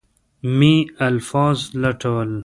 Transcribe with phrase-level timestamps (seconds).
[0.57, 0.73] مې
[1.07, 2.31] الفاظ لټول.